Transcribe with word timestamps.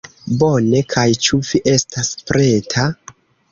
Bone. 0.43 0.81
Kaj 0.93 1.03
ĉu 1.27 1.39
vi 1.51 1.63
estas 1.75 2.11
preta? 2.33 2.89